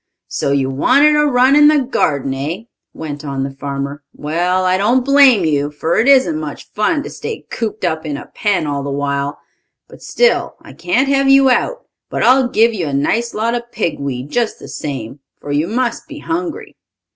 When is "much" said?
6.39-6.71